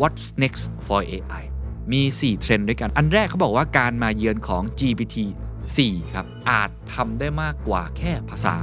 [0.00, 1.44] What's next for AI
[1.92, 5.16] มี 4 เทรนด์ด้วยกัน อันแรกเขาบอกว่าการมาเยือนของ GPT
[5.66, 8.56] 4 ครับ อาจทำได้มากกว่าแค่ภาษา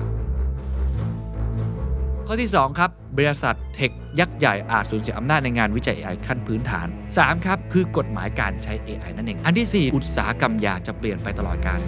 [2.28, 6.88] ข้อที่ 2 ครับ บริษัทเทคยักษ์ใหญ่อาจสูญเสียอำนาจในงานวิจัย AI ขั้นพื้นฐาน
[7.18, 11.80] 3 ครับ คือกฎหมายการใช้ AI นั่นเอง อันที่ 4 อุตสาหกรรมยาจะเปลี่ยนไปตลอดกาล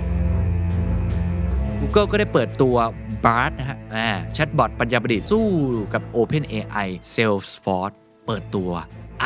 [1.79, 2.75] Google ก็ได้เปิดตัว
[3.25, 3.77] Bard นะฮะ
[4.33, 5.45] แชทบอทปัญญาประดิษฐ์สู้
[5.93, 7.95] กับ OpenAI Salesforce
[8.25, 8.71] เปิดตัว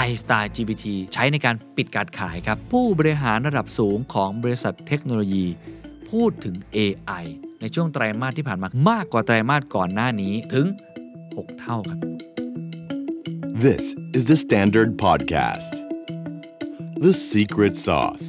[0.07, 5.45] iStar GPT ใช้ในการปิดการขายครับ ผู้บริหารระดับสูงของบริษัทเทคโนโลยี
[6.09, 7.25] พูดถึง AI
[7.61, 10.67] ในช่วงไตรมาสที่ผ่านมามากกว่าไตรมาสก่อนหน้านี้ถึง
[11.13, 11.99] 6 เท่าครับ
[13.67, 13.83] This
[14.17, 15.71] is the Standard Podcast.
[17.05, 18.25] The secret sauce.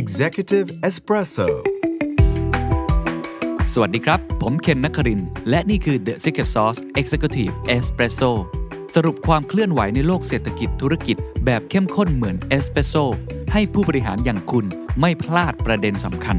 [0.00, 1.48] Executive Espresso.
[3.72, 8.32] สวัสดีครับ ผมเคนนักครินทร์และนี่คือ The Secret Sauce Executive Espresso
[8.94, 12.94] สรุปความเคลื่อนไหวในโลกเศรษฐกิจธุรกิจ แบบเข้มข้นเหมือนเอสเปรสโซ
[13.52, 14.66] ให้ผู้บริหารอย่างคุณ
[15.00, 16.36] ไม่พลาดประเด็นสำคัญ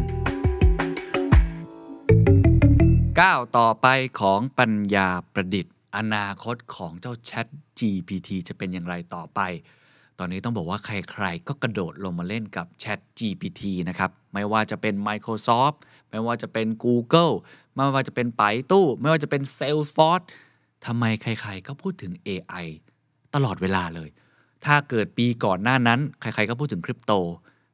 [3.20, 3.88] ก้าวต่อไป
[4.20, 7.48] ของปัญญาประดิษฐ์ อนาคตของเจ้า Chat
[7.80, 9.40] GPT จะเป็นอย่างไรต่อไป
[10.20, 15.78] ตอนนี้ต้องบอกว่าใครๆ ก็กระโดดลงมาเล่นกับ Chat GPT นะครับ ไม่ว่าจะเป็น Microsoft
[16.10, 17.34] ไม่ว่าจะเป็น Google
[17.76, 20.26] ไม่ว่าจะเป็นไปตู้ ไม่ว่าจะเป็น Salesforce
[20.86, 22.66] ทำไมใคร ๆ ก็พูดถึง AI
[23.36, 24.10] ตลอดเวลาเลย
[24.66, 27.12] ถ้าเกิดปีก่อนหน้านั้น ใคร ๆ ก็พูดถึงคริปโต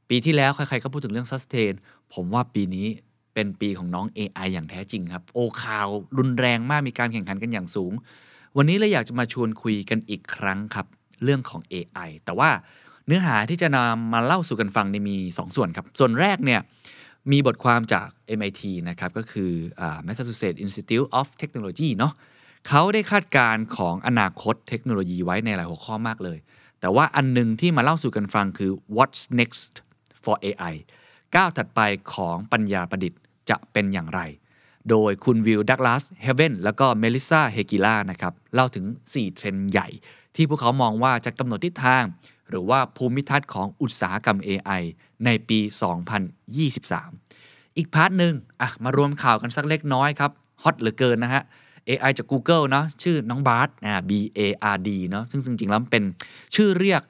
[0.10, 1.74] ปีที่แล้ว ใคร ๆ ก็พูดถึงเรื่อง sustain
[2.14, 2.88] ผมว่าปีนี้
[3.34, 7.94] เป็นปีของน้อง AI อย่างแท้จริงครับ โอคาวรุนแรงมากมีการแข่งขันกันอย่างสูง
[8.58, 10.86] วันนี้เลยอยากจะมาชวนคุยกันอีกครั้งครับ
[11.24, 12.50] เรื่องของ AI แต่ว่า
[13.08, 16.62] เนื้อหาที่จะนำมาเล่าสู่กันฟังในมี 2 ส่วนครับ ส่วนแรกเนี่ย
[17.32, 19.52] มีบทความจาก MIT นะครับ ก็คือ
[20.08, 22.14] Massachusetts Institute of Technology เนาะ
[22.68, 26.38] เขาได้คาดการณ์ของอนาคตเทคโนโลยีไว้ในหลายหัวข้อมากเลย
[26.80, 29.74] แต่ว่าอันหนึงที่มาเล่าสู่กันฟังคือ what's next
[30.24, 30.74] for AI
[31.36, 31.80] ก้าวถัดไป
[32.14, 34.22] ของปัญญาประดิษฐ์จะเป็นอย่างไร
[34.90, 39.88] โดยคุณ Will Douglas Heaven แล้วก็ Melissa Heikkilä นะครับ เล่าถึง 4 เทรนด์ใหญ่
[40.36, 42.04] ที่พวกเขามองว่าจะกำหนดทิศทาง
[42.50, 44.82] หรือว่าภูมิทัศน์ของอุตสาหกรรม AI
[45.26, 45.60] ในปี
[46.70, 50.32] 2023 อีก part หนึ่งอะมารวมข่าวกันสักเล็กน้อยครับ
[50.64, 51.44] ฮอตเหลือเกินนะฮะ
[51.88, 54.40] AI จาก Google เนาะชื่อน้อง Bard อ่า B A
[54.76, 56.04] R D เนาะซึ่งจริงๆแล้วเป็น
[56.56, 57.02] ชื่อเรียก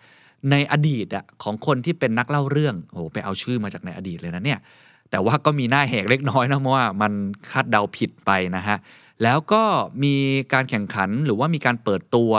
[0.52, 4.59] ในอดีตอะของคนที่เป็นนักเล่าเรื่องโอ้โหไปเอาชื่อมาจากในอดีตเลยนะเนี่ย
[5.12, 7.13] แต่ว่าก็มีหน้าแหกเล็กน้อยนะเพราะว่ามัน
[7.52, 8.78] คาดเดาผิดไปนะฮะ
[9.24, 9.63] แล้วก็
[10.03, 10.16] มี
[10.53, 12.31] การแข่งขันหรือว่ามีการเปิดตัว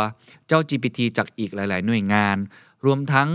[0.46, 2.36] เจ้า GPT จากอีกหลาย ๆ หน่วยงาน
[2.84, 3.28] รวมทั้ง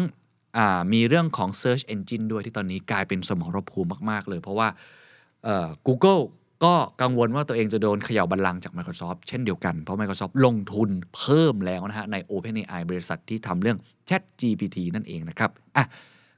[0.93, 4.67] มีเรื่องของ Search Engine ด้วยที่ตอนนี้กลายเป็นสมรภูมิมาก ๆ เลย เพราะว่า
[5.87, 6.21] Google
[6.63, 13.77] ก็กังวลว่าตัวเองจะโดนเขย่าบัลลังก์จาก Microsoft เช่นเดียวกัน เพราะ Microsoft ลงทุนเพิ่มแล้วนะฮะ ใน OpenAI บริษัทที่ทำเรื่อง
[14.09, 15.85] Chat GPT นั่นเองนะครับ อะ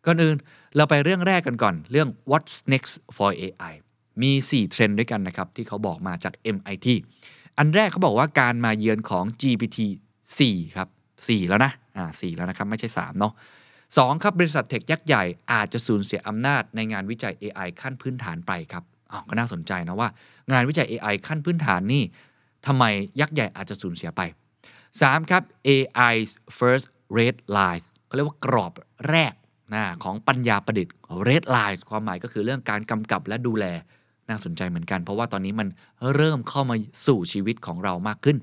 [0.06, 0.35] ก่อนอื่น
[0.75, 3.73] เราไปเรื่องแรกกันก่อนเรื่อง what's next for AI
[4.22, 6.88] มี 4 เทรนด์ด้วยกันนะครับ ที่เขาบอกมาจาก MIT
[7.57, 9.79] อันแรกเขาบอกว่าการมาเยือนของ GPT
[10.28, 13.33] 4 ครับ 4 แล้วนะ อ่า 4 แล้วนะครับ ไม่ใช่ 3 เนาะ
[13.97, 18.83] สองครับบริษัทเทคยักษ์ใหญ่อาจจะสูญเสียอำนาจในงานวิจัย AI ขั้นพื้นฐานไปครับ
[19.13, 20.09] อ๋อก็น่าสนใจนะว่า
[20.51, 22.03] งานวิจัย AI ขั้นพื้นฐานนี่
[22.66, 22.84] ทำไม
[23.19, 24.22] ยักษ์ใหญ่อาจจะสูญเสียไป
[24.75, 26.85] 3 ครับ AI's first
[27.18, 28.74] red lines เขาเรียกว่ากรอบ
[29.09, 29.34] แรก
[29.74, 30.94] นะของปัญญาประดิษฐ์
[31.28, 33.66] red line ความหมายก็คือเรื่องการกำกับและดูแล
[34.29, 35.68] น่าสนใจเหมือนกัน เพราะว่าตอนนี้มัน
[36.16, 36.75] เริ่มเข้ามา
[37.07, 38.38] สู่ชีวิตของเรามากขึ้น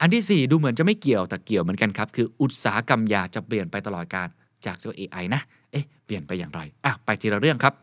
[0.00, 4.28] อันที่ 4 ดูเหมือนจะไม่เกี่ยวแต่เกี่ยวเหมือนกันครับ คืออุตสาหกรรมยาจะเปลี่ยนไปตลอดการ
[4.66, 7.74] จากเจ้า AI นะ เอ๊ะเปลี่ยนไปอย่างไรอะไปทีละเรื่องครับ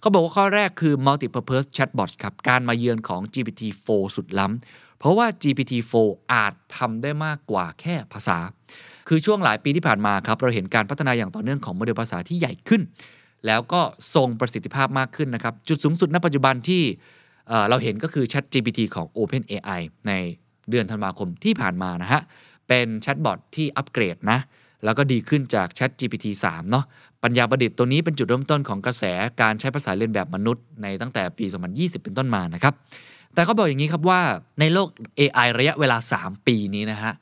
[0.00, 5.94] เขาบอกว่าข้อแรกคือ multi-purpose chatbot ครับ การมาเยือนของ GPT-4 สุดล้ำ เพราะว่า GPT-4
[6.32, 8.38] อาจทำได้มากกว่าแค่ภาษา
[9.08, 12.82] คือช่วงหลายปีที่ผ่านมาครับ เราเห็นการพัฒนาอย่างต่อเนื่องของโมเดลภาษาที่ใหญ่ขึ้น
[13.46, 13.80] แล้วก็
[14.14, 16.82] ทรงประสิทธิภาพมากขึ้นนะครับ จุดสูงสุดณปัจจุบันที่
[17.48, 20.12] เเราเห็นก็คือ Chat GPT ของ OpenAI ใน
[20.70, 22.22] เดือนธันวาคมที่ผ่านมานะฮะ
[22.68, 24.38] เป็นแชทบอทที่อัปเกรดนะ
[24.84, 26.84] แล้วก็ดีขึ้นจาก Chat GPT 3 เนาะ
[27.22, 29.04] ปัญญาประดิษฐ์ตัวนี้เป็นจุดเริ่มต้นของกระแส
[29.40, 32.74] การใช้ภาษาเรียนแบบมนุษย์ในตั้งแต่ปี 2020 เป็นต้นมานะครับ
[33.34, 34.20] แต่เขาบอกอย่างนี้ครับว่า
[34.60, 37.14] ในโลก AI ระยะเวลา 3 ปีนี้นะฮะ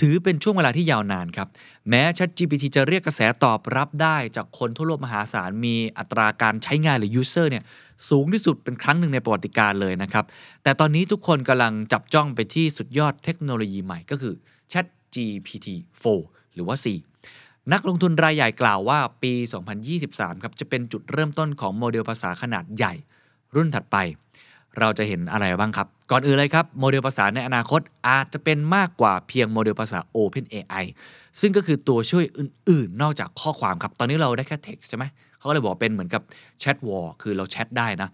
[0.00, 1.48] ถือเป็นช่วงเวลาที่ยาวนานครับ
[1.88, 7.64] แม้ ChatGPT จะเรียกกระแสตอบรับได้จากคนทั่วโลกมหาศาล มีอัตราการใช้งานหรือ user เนี่ย
[8.08, 10.24] สูงที่สุดเป็นครั้งหนึ่งในประวัติการเลยนะครับ
[10.62, 14.34] แต่ตอนนี้ทุกคนกำลังจับจ้องไปที่สุดยอดเทคโนโลยีใหม่ก็คือ
[14.72, 15.68] ChatGPT
[16.04, 16.76] 4 หรือว่า
[17.24, 19.32] 4 นักลงทุนรายใหญ่กล่าวว่าปี
[19.88, 22.94] 2023 ครับจะเป็นจุดเริ่มต้นของโมเดลภาษาขนาดใหญ่
[23.54, 23.96] รุ่นถัดไป
[24.78, 30.84] เราจะเห็นอะไรบ้างครับ ก่อนอื่นเลยครับโมเดลภาษาในอนาคตอาจจะเป็นมากกว่าเพียงโมเดลภาษา OpenAI
[31.40, 35.04] ซึ่งก็คือตัวช่วยอื่น ๆ นอกจากข้อความครับตอนนี้เราได้แค่ text ใช่ไหม
[35.38, 36.22] เขาก็เลยบอกเป็นเหมือนกับ
[36.60, 38.08] แชทวอลคือเราแชทได้นะ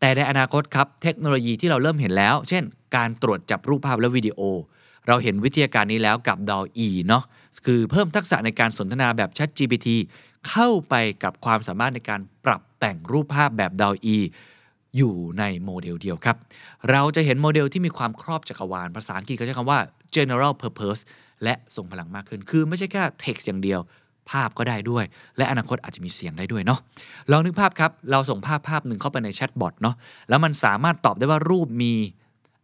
[0.00, 2.62] แต่ในอนาคตครับเทคโนโลยีที่เราเริ่มเห็นแล้ว เช่น
[2.96, 4.40] การตรวจจับรูปภาพและวิดีโอ
[5.08, 7.24] เราเห็นวิทยาการนี้แล้วกับ DALL-E เนาะ
[7.66, 9.88] คือเพิ่มทักษะในการสนทนาแบบ Chat GPT
[10.48, 14.16] เข้าไปกับความสามารถในการปรับแต่งรูปภาพแบบ DALL-E
[14.96, 16.36] อยู่ในโมเดลเดียวครับ
[16.90, 19.78] เราจะเห็นโมเดลที่มีความครอบจักรวาล ภาษาอังกฤษเขาใช้คำว่า
[20.16, 21.02] general purpose
[21.44, 23.80] และทรงพลังมากขึ้น คือไม่ใช่แค่ text อย่างเดียว
[24.30, 25.04] ภาพก็ได้ด้วย
[25.36, 26.80] และอนาคตอาจจะมีเสียงได้ด้วยเนาะ
[27.30, 29.96] ลองนึกภาพครับ เราส่งภาพภาพหนึ่งเข้าไปในแชทบอทเนาะ
[30.28, 31.92] แล้วมันสามารถตอบได้ว่ารูปมี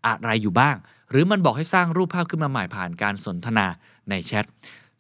[0.07, 0.77] อะไรอยู่บ้าง
[1.11, 3.67] หรือมันบอกให้สร้างรูปภาพขึ้นมาใหม่ผ่านการสนทนา
[4.11, 4.45] ในแชท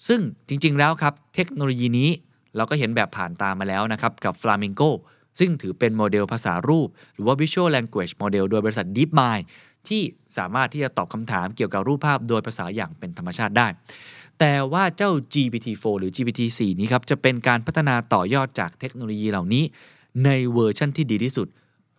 [0.08, 2.10] ซึ่งจริงๆแล้วครับ เทคโนโลยีนี้
[2.56, 4.90] เราก็เห็นแบบผ่านตามาแล้วนะครับ กับ Flamingo
[5.38, 9.44] ซึ่งถือเป็นโมเดลภาษารูป หรือว่า Visual Language Model โดยบริษัท DeepMind
[9.88, 10.02] ที่
[10.38, 13.66] สามารถที่จะตอบคำถามเกี่ยวกับรูปภาพโดยภาษาอย่างเป็นธรรมชาติได้
[14.38, 19.64] แต่ว่าเจ้า GPT-4 หรือ GPT-4 นี้ครับ จะเป็นการพัฒนาต่อยอดจากเทคโนโลยีเหล่านี้
[20.24, 21.48] ในเวอร์ชั่นที่ดีที่สุด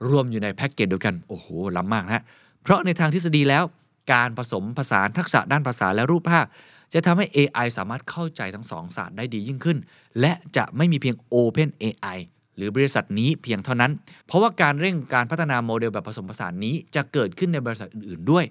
[0.09, 1.45] รวมอยู่ในแพ็กเกจเดียวกัน โอ้โห
[1.77, 2.23] ล้ำมากนะ
[2.63, 3.63] เพราะในทางทฤษฎีแล้ว
[4.11, 6.45] การผสมผสานทักษะด้านภาษาและรูปภาพ
[6.93, 9.77] จะทำให้ AI สามารถเข้าใจทั้งสองศาสตร์ได้ดียิ่งขึ้น
[10.19, 12.17] และจะไม่มีเพียง Open AI
[12.55, 13.91] หรือบริษัทนี้เพียงเท่านั้น
[14.27, 18.45] เพราะว่าการเร่งการพัฒนาโมเดลแบบผสมผสานนี้จะเกิดขึ้นในบริษัทอื่น ๆ ด้วย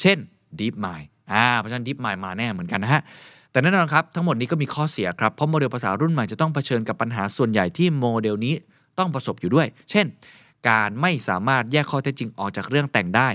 [0.00, 0.18] เช่น
[0.58, 3.02] DeepMind อ่า เพราะฉะนั้น DeepMind มาแน่เหมือนกันนะฮะ
[3.50, 8.54] แต่แน่นอนครับ ทั้งหมดนี้ก็มีข้อเสียครับ เพราะโมเดลภาษารุ่นใหม่จะต้องเผชิญกับปัญหาส่วนใหญ่ที่โมเดลนี้
[8.98, 10.06] ต้องประสบอยู่ด้วย เช่น
[10.68, 13.28] การไม่สามารถแยกข้อเท็จจริงออกจากเรื่องแต่งได้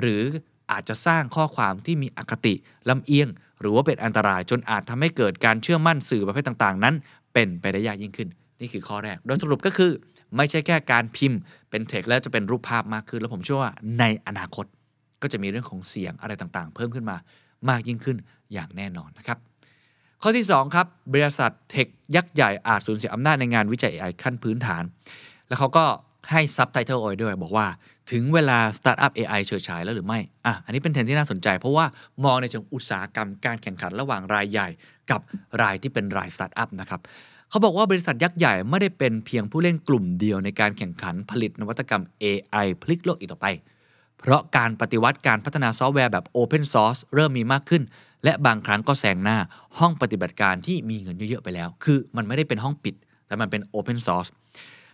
[0.00, 0.22] หรือ
[0.70, 2.54] อาจจะสร้างข้อความที่มีอคติ
[2.90, 3.28] ลำเอียง
[3.60, 6.94] หรือว่าเป็นอันตรายจนอาจทำให้เกิดการเชื่อมั่นสื่อประเภทต่างๆ นั้น
[7.32, 8.28] เป็นไปได้ยากยิ่งขึ้น
[8.60, 9.92] นี่คือข้อแรก โดยสรุปก็คือ
[10.36, 11.38] ไม่ใช่แค่การพิมพ์
[11.70, 14.66] เป็นเท็กซ์แล้วจะเป็นรูปภาพมากขึ้น แล้วผมเชื่อว่าในอนาคต
[15.22, 17.16] ก็จะมีเรื่องของเสียงอะไรต่างๆ เพิ่มขึ้นมา
[17.68, 18.16] มากยิ่งขึ้น
[18.52, 19.38] อย่างแน่นอนนะครับ
[20.22, 24.82] ข้อที่ 2 ครับ บริษัท tech ยักษ์ใหญ่อาจสูญเสียอำนาจในงานวิจัย AI ขั้นพื้นฐาน
[25.48, 25.84] แล้วเขาก็
[26.30, 27.66] ให้ซับไตเติลเอาไว้ด้วยบอกว่า
[28.10, 31.86] ถึงเวลาสตาร์ทอัพ AI เฉิดฉายแล้วหรือไม่ อะ อันนี้เป็นเทรนด์ที่น่าสนใจ เพราะว่า
[32.24, 34.68] มองในเชิงอุตสาหกรรมการแข่งขันระหว่างรายใหญ่
[35.10, 35.20] กับ
[35.62, 37.00] รายที่เป็นรายสตาร์ทอัพนะครับ
[37.50, 43.46] เขาบอกว่าบริษัทยักษ์ใหญ่ไม่ได้เป็นเพียงผู้เล่นกลุ่มเดียวในการแข่งขันผลิตนวัตกรรม AI พลิกโลกอีกต่อไป
[44.18, 47.82] เพราะการปฏิวัติการพัฒนาซอฟต์แวร์แบบ Open Source เริ่มมีมากขึ้น
[48.24, 49.38] และบางครั้งก็แซงหน้า
[49.78, 52.94] ห้องปฏิบัติการที่มีเงินเยอะๆไปแล้ว คือมันไม่ได้เป็นห้องปิด
[53.26, 54.30] แต่มันเป็น Open Source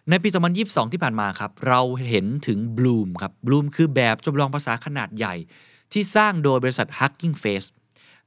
[0.08, 0.28] ในปี
[0.60, 5.34] 2022 ที่ผ่านมาครับ เราเห็นถึง Bloom ครับ Bloom คือแบบจำลองภาษาขนาดใหญ่
[5.92, 7.68] ที่สร้างโดยบริษัท Hugging Face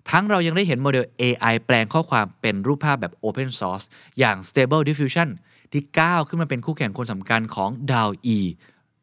[0.10, 3.86] ทั้งเรายังได้เห็นโมเดล AI แปลงข้อความเป็นรูปภาพแบบ Open Source
[4.20, 5.30] อย่าง Stable Diffusion
[5.72, 8.38] ที่ก้าวขึ้นมาเป็นคู่แข่งคนสำคัญของ DALL-E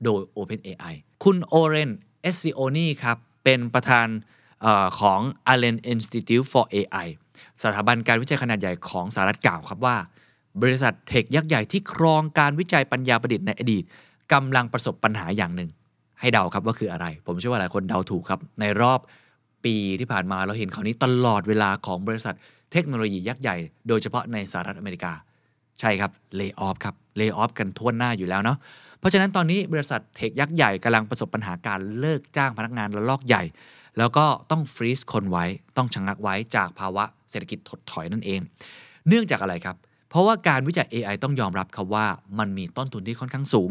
[0.04, 0.94] โดย OpenAI
[1.24, 1.90] คุณ Oren
[2.22, 4.06] Etzioni ครับ เป็นประธาน
[4.64, 5.20] ออของ
[5.52, 7.06] Allen Institute for AI
[7.62, 9.96] สถาบันการวิจัยขนาดใหญ่ของสหรัฐกล่าวครับว่า
[10.62, 13.84] บริษัท tech ยักษ์ใหญ่ที่ครองการวิจัยปัญญาประดิษฐ์ในอดีต
[14.32, 15.70] กำลังประสบปัญหาอย่างหนึ่ง
[16.20, 19.00] ให้เดาครับว่าคืออะไร ผมเชื่อว่าหลายคนเดาถูกครับ ในรอบ
[19.64, 22.34] ปีที่ผ่านมาเราเห็นข่าวนี้ตลอดเวลาของบริษัท
[22.72, 23.56] เทคโนโลยียักษ์ใหญ่
[23.88, 25.12] โดยเฉพาะในสหรัฐอเมริกา
[25.80, 28.58] ใช่ครับlayoff ครับ layoff กันทั่วหน้าอยู่แล้วเนาะ
[28.98, 33.42] เพราะฉะนั้นตอนนี้บริษัท tech ยักษ์ใหญ่กำลังประสบปัญหาการเลิกจ้างพนักงานระลอกใหญ่
[33.98, 35.44] แล้วก็ต้อง freeze คนไว้
[35.76, 38.40] ต้องชะงักไว้จากภาวะเศรษฐกิจถดถอยนั่นเอง
[39.08, 39.76] เนื่องจากอะไรครับ
[40.10, 42.06] เพราะว่าการวิจัย AI ต้องยอมรับครับว่า
[42.38, 43.70] มันมีต้นทุนที่ค่อนข้างสูง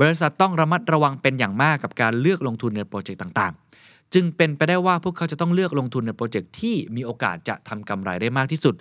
[0.00, 8.74] บริษัทต้องระมัดระวังเป็นอย่างมากกับการเลือกลงทุนในโปรเจกต์ต่างๆ จึงเป็นไปได้ว่าพวกเขาจะต้องเลือกลงทุนในโปรเจกต์ที่มีโอกาสจะทำกำไรได้มากที่สุด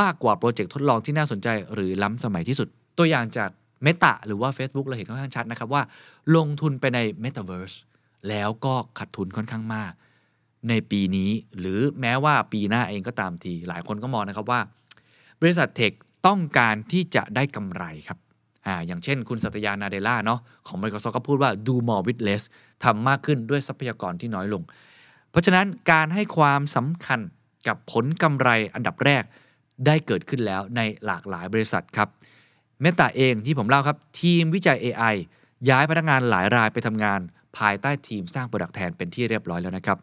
[0.00, 3.50] มากกว่าโปรเจกต์ทดลองที่น่าสนใจหรือล้ำสมัยที่สุด ตัวอย่างจาก
[3.86, 5.82] Meta หรือว่า Facebook เราเห็นค่อนข้างชัดนะครับว่า
[6.36, 7.76] ลงทุนไปใน Metaverse
[8.28, 9.92] แล้วก็ขาดทุนค่อนข้างมาก
[10.68, 14.60] ในปีนี้หรือแม้ว่าปีหน้าเองก็ตามที หลายคนก็มองนะครับว่า
[15.40, 15.92] บริษัทเทค
[16.26, 18.18] ต้องการที่จะได้กำไรครับ
[18.66, 22.44] อ่าอย่างเช่นคุณสัตยานาเดล่าเนาะของ Microsoft ก็พูดว่า do more with less
[22.84, 24.62] ทำมากขึ้นด้วยทรัพยากรที่น้อยลง
[25.30, 27.20] เพราะฉะนั้นการให้ความสำคัญ
[27.68, 29.22] กับผลกำไรอันดับแรก
[29.86, 32.08] ได้เกิดขึ้นแล้วในหลากหลายบริษัทครับ
[32.80, 35.14] Meta เองที่ผมเล่าครับ ทีมวิจัย AI
[35.68, 37.20] ย้ายพนักงานหลายรายไปทำงาน
[37.58, 39.98] ภายใต้ทีมสร้าง product แทนเป็นที่เรียบร้อยแล้วนะครับ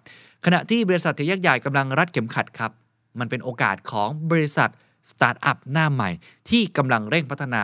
[0.45, 2.71] ขณะที่บริษัทยักษ์ใหญ่กำลังรัดเข็มขัดครับ
[3.19, 4.71] มันเป็นโอกาสของบริษัท
[5.09, 6.09] สตาร์ทอัพหน้าใหม่
[6.49, 7.63] ที่กำลังเร่งพัฒนา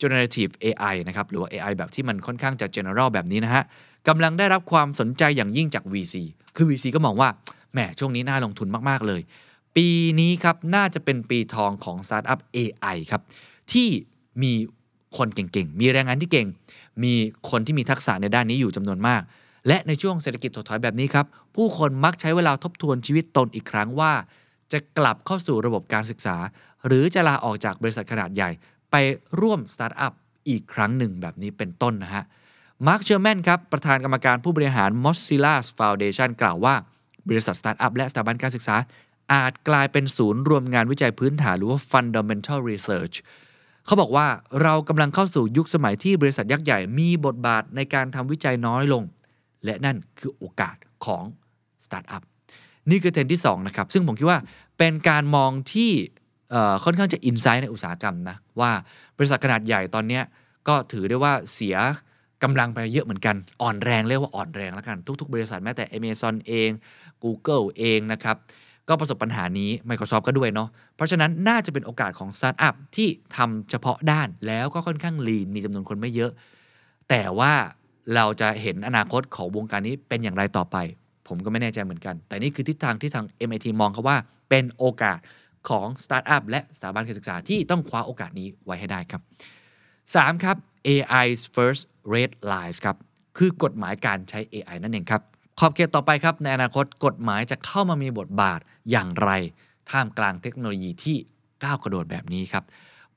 [0.00, 3.64] generative AI นะครับหรือว่า AI แบบที่มันค่อนข้างจะ general แบบนี้นะฮะ
[4.08, 6.14] กำลังได้รับความสนใจอย่างยิ่งจาก VC
[6.56, 7.28] คือ VC ก็มองว่า
[7.72, 9.20] แหมช่วงนี้น่าลงทุนมากๆเลย
[9.76, 9.88] ปี
[10.20, 13.22] นี้ครับน่าจะเป็นปีทองของสตาร์ทอัพ AI ครับ
[13.72, 13.88] ที่
[14.42, 14.52] มี
[15.16, 16.48] คนเก่งๆ มีแรงงานที่เก่ง
[17.02, 17.14] มี
[17.50, 19.22] คนที่มีทักษะในด้านนี้อยู่จำนวนมาก
[19.68, 24.12] และในช่วงเศรษฐกิจถดถอยแบบนี้ครับ ผู้คนมักใช้เวลาทบทวนชีวิตตนอีกครั้งว่า
[24.72, 26.36] จะกลับเข้าสู่ระบบการศึกษา
[26.86, 28.50] หรือจะลาออกจากบริษัทขนาดใหญ่
[28.90, 28.96] ไป
[29.40, 30.12] ร่วมสตาร์ทอัพ
[30.48, 32.24] อีกครั้งหนึ่งแบบนี้เป็นต้นนะฮะ
[32.86, 36.74] Mark Surman ครับ ประธานกรรมการผู้บริหาร Mozilla Foundation กล่าวว่า
[37.28, 38.76] บริษัทสตาร์ทอัพและสถาบันการศึกษา
[39.32, 43.16] อาจกลายเป็นศูนย์รวมงานวิจัยพื้นฐานหรือว่า fundamental research
[43.86, 44.26] เขาบอกว่า
[44.62, 49.02] เรากำลังเข้าสู่ยุคสมัยที่บริษัทยักษ์ใหญ่มีบทบาทในการทำวิจัยน้อยลง
[49.64, 51.24] และนั่นคือโอกาสของ
[51.84, 52.22] สตาร์ทอัพ
[52.90, 54.38] นี่คือเทรนด์ที่2นะครับซึ่งผมคิดว่า
[54.78, 55.92] เป็นการมองที่
[56.84, 58.72] ค่อนข้างจะ insight ในอุตสาหกรรมนะว่า
[59.18, 60.20] บริษัทขนาดใหญ่ตอนนี้
[60.68, 61.76] ก็ถือได้ว่าเสีย
[62.42, 66.70] กำลังไปเยอะเหมือนกัน อ่อนแรงเรียกว่าอ่อนแรงแล้วกัน ทุก ๆ บริษัทแม้แต่ Amazon เอง
[67.24, 68.36] Google เองนะครับ
[68.88, 76.32] ก็ประสบปัญหานี้ Microsoft ก็ด้วยเนาะเพราะฉะนั้นน่าจะเป็นโอกาสของสตาร์ทอัพที่ทำเฉพาะด้านแล้วก็ค่อนข้าง lean มีจำนวนคนไม่เยอะ
[77.08, 77.52] แต่ว่า
[78.14, 80.76] เราจะเห็นอนาคตของวงการนี้เป็นอย่างไรต่อไป
[81.30, 84.16] ผมก็ไม่แน่ใจเหมือนกัน แต่นี่คือทิศทางที่ทาง MIT มองเขาว่า
[84.50, 85.18] เป็นโอกาส
[85.68, 89.22] ของสตาร์ทอัพและสถาบันการศึกษาที่ต้องคว้าโอกาสนี้ไว้ให้ได้ครับ
[89.82, 90.44] 3.
[90.44, 90.56] ครับ
[90.88, 91.82] AI's first
[92.12, 92.96] red lines ครับ
[93.38, 95.22] คือกฎหมายการใช้ AI นั่นเองครับ
[95.58, 98.60] ขอบเขตต่อไปครับ ในอนาคตกฎหมายจะเข้ามามีบทบาท
[98.90, 99.30] อย่างไร
[99.90, 101.16] ท่ามกลางเทคโนโลยีที่
[101.64, 102.64] ก้าวกระโดดแบบนี้ครับ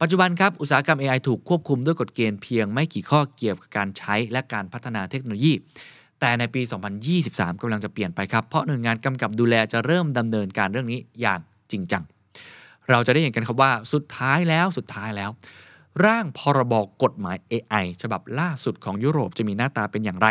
[0.02, 5.54] ปัจจุบันครับ อุตสาหกรรม AI ถูกควบคุมด้วยกฎเกณฑ์เพียงไม่กี่ข้อเกี่ยวกับการใช้และการพัฒนาเทคโนโลยี
[6.26, 6.62] แต่ในปี
[7.12, 11.40] 2023กำลังจะเปลี่ยนไปครับ เพราะหน่วยงานกำกับดูแลจะเริ่มดำเนินการเรื่องนี้อย่าง
[11.72, 12.04] จริงจัง
[12.90, 15.30] เราจะได้เห็นกันครับว่าสุดท้ายแล้วสุดท้ายแล้ว
[16.06, 20.28] ร่างพรบกฎหมาย AI ฉบับล่าสุดของยุโรปจะมีหน้าตาเป็นอย่างไร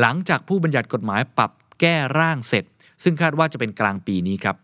[0.00, 2.64] หลังจากผู้บัญญัติกฎหมายปรับแก้ร่างเสร็จ
[3.02, 4.56] ซึ่งคาดว่าจะเป็นกลางปีนี้ครับ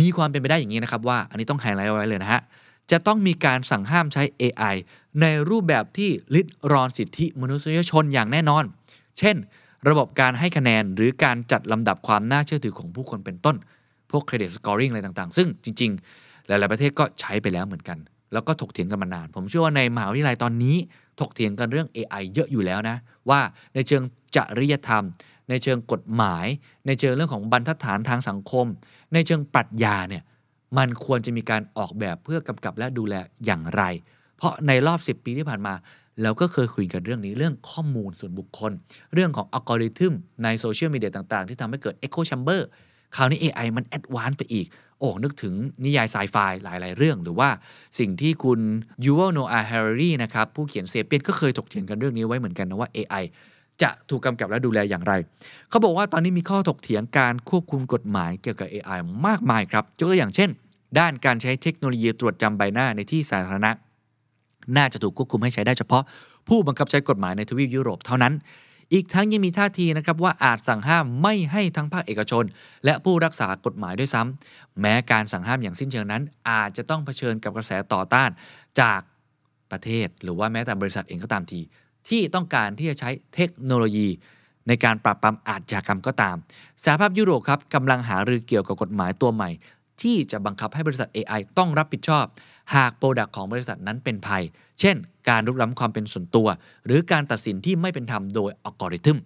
[0.00, 2.42] มีความเป็นไปได้อย่างนี้นะครับว่าอันนี้ต้องไฮไลท์ไว้เลยนะฮะ
[2.90, 4.74] จะต้องมีการสั่งห้ามใช้ AI
[5.20, 8.64] ในรูปแบบที่ลิดรอนสิทธิมนุษยชนอย่างแน่นอน
[9.18, 9.36] เช่น
[9.88, 13.56] ระบบการให้คะแนนหรือการจัดลำดับความน่าเชื่อถือของผู้คนเป็นต้น
[14.10, 17.98] พวกเครดิตสกอริงอะไรต่างๆ ซึ่งจริง ๆ หลายๆประเทศก็ใช้ไปแล้วเหมือนกัน
[18.32, 20.76] แล้วก็ถกเถียงกันมานาน ผมเชื่อว่าในมหาวิทยาลัยตอนนี้
[21.20, 22.96] ถกเถียงกันเรื่อง AI เยอะอยู่แล้วนะ
[23.30, 23.40] ว่า
[23.74, 24.02] ในเชิง
[24.36, 25.04] จริยธรรม
[25.48, 26.46] ในเชิงกฎหมาย
[26.86, 28.66] ในเชิงเรื่องของบรรทัดฐานทางสังคม
[29.12, 30.22] ในเชิงปรัชญาเนี่ย
[30.78, 33.82] มันควรจะมีการออกแบบเพื่อกำกับและดูแลอย่างไร
[34.36, 35.74] เพราะในรอบ 10 ปีที่ผ่านมา
[36.22, 38.72] เราก็เคยคุยกันเรื่องนี้เรื่องข้อมูลส่วนบุคคล
[39.14, 40.12] เรื่องของอัลกอริทึม
[40.44, 42.60] ในโซเชียลมีเดียต่างๆ ที่ทำให้เกิด Echo Chamber
[43.16, 44.66] คราวนี้ AI มัน advance ไปอีก
[44.98, 47.48] โอ้นึกถึงนิยายไซไฟหลาย ๆ เรื่อง หรือว่า
[47.98, 48.60] สิ่งที่คุณ
[49.04, 53.24] ยูว ัลโนอา ห์ แฮ รารีนะครับ ผู้เขียน Sapiens ก็เคยถกเถียงกันเรื่องนี้ไว้เหมือนกันนะว่า AI
[53.82, 55.12] จะถูกกำกับและดูแลอย่างไร
[55.68, 60.50] เขาบอกว่าตอนนี้มีข้อถกเถียงการควบคุมกฎหมายเกี่ยวกับ AI มากมายครับยกตัวอย่างเช่น
[60.98, 63.70] ด้านการใช้เทคโนโลยีตรวจจำใบหน้าในที่สาธารณะ
[64.76, 66.02] น่าจะถูกควบคุมให้ใช้ได้เฉพาะ
[66.48, 68.34] ผู้บังคับใช้กฎหมายในทวีปยุโรปเท่านั้น
[68.92, 72.44] อีกทั้งยังมีท่าทีนะครับว่าอาจสั่งห้ามไม่ให้ทั้งภาคเอกชน
[72.84, 78.30] และผู้รักษากฎหมายด้วยซ้ำแม้การสั่งห้ามอย่างสิ้นเชิงนั้น อาจจะต้องเผชิญกับกระแสต่อต้าน
[78.80, 79.00] จาก
[79.70, 81.60] ประเทศ หรือว่าแม้แต่บริษัทเองก็ตามที
[82.08, 84.08] ที่ต้องการที่จะใช้เทคโนโลยี
[84.68, 86.36] ในการปราบปรามอาชญากรรมก็ตาม
[86.84, 89.50] สหภาพยุโรปครับกำลังหารือเกี่ยวกับกฎหมายตัวใหม่
[90.02, 92.24] ที่จะบังคับให้บริษัท AI ต้องรับผิดชอบ
[92.74, 94.42] หาก product ของบริษัทนั้นเป็นภัย
[94.80, 94.96] เช่น
[95.28, 96.48] การรุกล้ำความเป็นส่วนตัว
[96.86, 99.18] หรือการตัดสินที่ไม่เป็นธรรมโดยอัลกอริทึม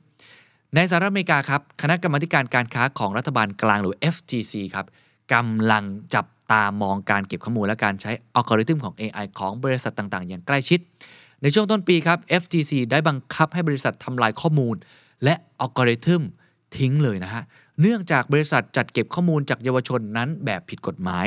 [0.74, 4.86] ในสหรัฐอเมริกาครับ คณะกรรมการการค้าของรัฐบาลกลางหรือ FTC ครับ
[5.34, 10.80] กำลังจับตามองการเก็บข้อมูลและการใช้อัลกอริทึมของ AI ของบริษัทต่างๆ อย่างใกล้ชิด
[11.42, 14.76] ในช่วงต้นปีครับ FTC ได้บังคับให้บริษัททำลายข้อมูล
[15.24, 16.22] และอัลกอริทึม
[16.76, 17.42] ทิ้งเลยนะฮะ
[17.82, 21.26] เนื่องจากบริษัทจัดเก็บข้อมูลจากเยาวชนนั้นแบบผิดกฎหมาย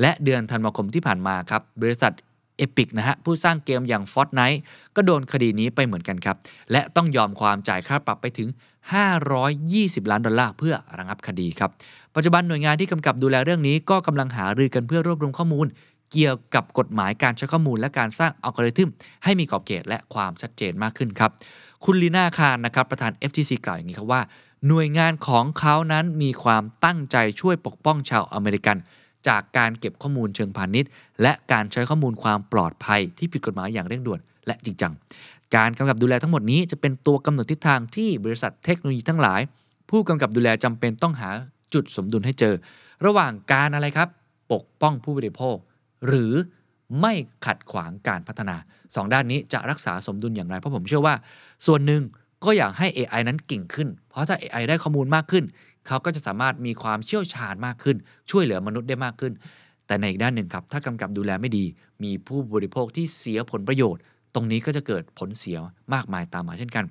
[0.00, 2.12] และเดือนธันวาคมที่ผ่านมาครับบริษัท
[2.56, 4.58] Epic นะฮะผู้สร้างเกมอย่าง Fortnite
[4.96, 6.36] ก็โดนคดีนี้ไปเหมือนกันครับ
[6.72, 8.48] และต้องยอมความจ่ายค่าปรับไปถึง
[9.30, 11.70] 520 ล้านดอลลาร์เพื่อระงับคดีครับ
[12.14, 15.66] ปัจจุบันหน่วยงานที่กำกับดูแลเรื่องนี้ก็กำลังหารือกันเพื่อรวบรวมข้อมูล
[16.12, 18.88] เกี่ยวกับกฎหมายการใช้ข้อมูล และการสร้างอัลกอริทึม
[19.24, 21.30] ให้มีขอบเขตและความชัดเจนมากขึ้นครับ
[21.84, 24.20] คุณลีน่าคารนะครับประธาน FTC กล่าวอย่างนี้ครับว่า
[24.68, 28.76] หน่วยงานของเขานั้นมีความตั้งใจช่วยปกป้องชาวอเมริกัน
[29.28, 30.90] จากการเก็บข้อมูลเชิงพาณิชย์
[31.22, 34.92] และการใช้ข้อมูลความปลอดภัยที่ผิดกฎหมายอย่างเร่งด่วนและจริงจัง
[35.56, 39.40] การกำกับดูแลทั้งหมดนี้จะเป็นตัวกำหนดทิศทางที่บริษัทเทคโนโลยีทั้งหลาย
[39.90, 41.30] ผู้กำกับดูแลจำเป็นต้องหา
[41.74, 42.54] จุดสมดุลให้เจอ
[43.06, 44.08] ระหว่างการอะไรครับ
[44.52, 45.56] ปกป้องผู้บริโภค
[46.06, 46.32] หรือ
[47.00, 47.12] ไม่
[47.46, 48.56] ขัดขวางการพัฒนา
[48.94, 51.14] สองด้านนี้จะรักษาสมดุลอย่างไร เพราะผมเชื่อว่า
[51.66, 52.02] ส่วนหนึ่ง
[52.44, 55.44] ก็อยากให้ AI นั้นเก่งขึ้น เพราะถ้า AI ได้ข้อมูลมากขึ้น
[55.86, 57.96] เขาก็จะสามารถมีความเชี่ยวชาญมากขึ้น
[58.30, 59.32] ช่วยเหลือมนุษย์ได้มากขึ้น
[59.86, 61.64] แต่ในอีกด้านหนึ่งครับ ถ้ากำกับดูแลไม่ดี
[62.04, 64.02] มีผู้บริโภคที่เสียผลประโยชน์
[64.34, 65.58] ตรงนี้ก็จะเกิดผลเสีย
[65.94, 66.84] มากมายตามมาเช่นกัน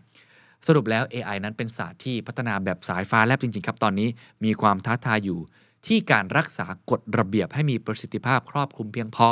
[0.67, 4.09] สรุปแล้ว AI นั้นเป็นศาสตร์ที่พัฒนาแบบสายฟ้าแลบจริงๆครับ ตอนนี้
[4.43, 5.39] มีความท้าทายอยู่
[5.87, 9.29] ที่การรักษากฎระเบียบให้มีประสิทธิภาพครอบคลุมเพียงพอ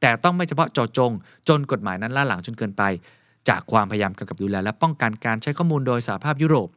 [0.00, 1.12] แต่ต้องไม่เฉพาะเจาะจง
[1.48, 2.82] จนกฎหมายนั้นล่าหลังจนเกินไป
[3.48, 6.68] จากความพยายามกำกับดูแล และป้องกันการใช้ข้อมูลโดยสหภาพยุโรป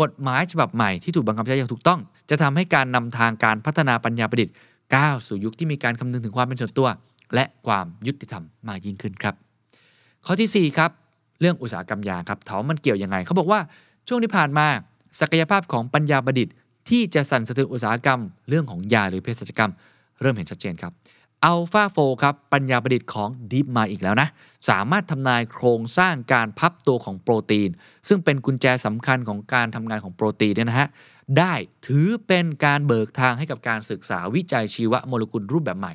[0.00, 2.00] กฎหมายฉบับใหม่ที่ถูกบังคับใช้อย่างถูกต้อง
[2.30, 4.54] จะทำให้การนำทางการพัฒนาปัญญาประดิษฐ์
[4.96, 6.88] ก้าวสู่ยุคที่มีการคำนึงถึงความเป็นส่วนตัว
[7.34, 9.34] และความยุติธรรมมากยิ่งขึ้นครับ
[10.26, 10.90] ข้อทีสี่4ครับ
[11.40, 13.60] เรื่องอุตสาหกรรมยาครับถามว่ามันเกี่ยวยังไงเขาบอกว่า
[14.08, 14.66] ช่วงที่ผ่านมา
[15.20, 16.54] ศักยภาพของปัญญาประดิษฐ์
[16.90, 19.72] ที่จะสั่นสะเทือนอุตสาหกรรม เรื่องของยาหรือเภสัชกรรม
[20.20, 20.92] เริ่มเห็นชัดเจนครับ
[21.44, 24.28] อัลฟาโฟครับปัญญาประดิษฐ์ของ Deep มาอีกแล้วนะ
[24.68, 27.70] สามารถทำนายโครงสร้างการพับตัวของโปรตีน
[28.08, 30.88] ซึ่งเป็นกุญแจสำคัญของการทำงานของโปรตีนเนี่ยนะฮะ
[31.38, 31.54] ได้
[31.86, 35.92] ถือเป็นการเบิกทางให้กับการศึกษาวิจัยชีวโมเลกุลรูปแบบใหม่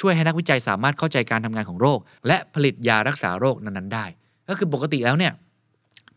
[0.00, 4.04] ช่วยให้นักวิจัยสามารถเข้าใจการทำงานของโรค และผลิตยารักษาโรคนั้นๆได้
[4.48, 5.32] ก็คือปกติแล้วเนี่ย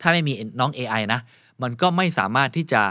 [0.01, 1.19] ถ้าไม่มีน้อง AI นะ
[1.61, 2.83] มันก็ไม่สามารถที่จะ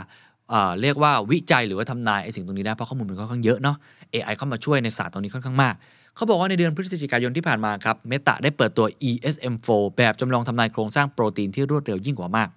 [0.51, 3.77] เเรียกว่าวิจัยหรือว่าทำนายไอ้สิ่งตรงนี้ได้เพราะข้อมูลมันค่อนข้างเยอะเนาะ
[4.12, 5.75] AI เข้ามาช่วยในศาสตร์ตรงนี้ค่อนข้างมาก
[6.16, 12.49] เขาบอกว่าในเดือนพฤศจิกายนที่ผ่านมาครับ เมตาได้เปิดตัว ESM4 แบบจำลองทำนายโครงสร้างโปรตีนที่รวดเร็วยิ่งกว่ามาก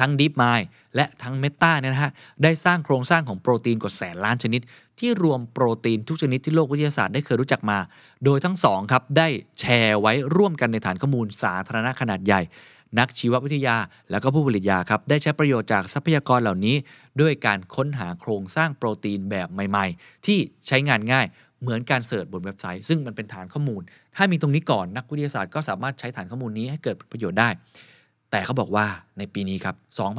[0.00, 4.60] ทั้ง DeepMind และทั้ง Meta เนี่ยนะฮะ ได้สร้างโครงสร้างของโปรตีนกว่าแสนล้านชนิด
[5.00, 7.78] ที่รวมโปรตีนทุกชนิดที่โลกวิทยาศาสตร์ได้เคยรู้จักมา
[8.24, 9.28] โดยทั้งสองครับได้
[9.60, 12.40] แชร์ไว้ร่วมกันในฐานข้อมูลสาธารณะขนาดใหญ่
[12.98, 13.76] นักชีววิทยา
[14.10, 16.76] และก็ผู้ผลิตยาครับได้ใช้ประโยชน์จากทรัพยากรเหล่านี้
[17.20, 21.26] ด้วยการค้นหาโครงสร้างโปรตีนแบบใหม่ ๆ ที่ใช้งานง่าย
[21.60, 23.82] เหมือนการเสิร์ชบนเว็บไซต์ ซึ่งมันเป็นฐานข้อมูล
[24.16, 27.48] ถ้ามีตรงนี้ก่อนนักวิทยาศาสตร์ก็สามารถใช้ฐานข้อมูลนี้ให้เกิดประโยชน์ได้
[28.30, 28.86] แต่เขาบอกว่า
[29.18, 29.74] ในปีนี้ครับ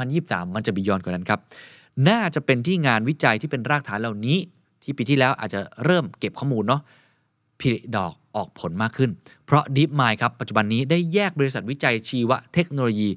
[0.06, 1.40] 2023 มันจะบียอนกว่านั้นครับ
[2.10, 4.38] น่าจะเป็นที่งานวิจัยที่เป็นรากฐานเหล่านี้
[4.84, 6.82] ที่ปีที่แล้วอาจจะเริ่มเก็บข้อมูลเนาะ
[7.62, 9.10] ผลิดอกออกผลมากขึ้น
[9.46, 13.10] เพราะ DeepMind ครับปัจจุบันนี้ได้แยกบริษัทวิจัยชีวเทคโนโลยี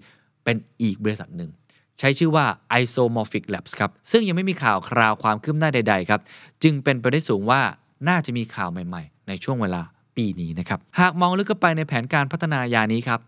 [0.45, 1.50] เป็นอีกบริษัทหนึ่ง
[1.99, 2.47] ใช้ชื่อว่า
[2.80, 6.21] Isomorphic Labs ครับ ซึ่งยังไม่มีข่าวคราวความคืบหน้าใด ๆ ครับ
[6.62, 7.61] จึงเป็นไปได้สูงว่า
[8.09, 9.83] น่าจะมีข่าวใหม่ๆ ในช่วงเวลา
[10.16, 13.21] ปีนี้นะครับ หากมองลึกเข้าไปในแผนการพัฒนายานี้ครับ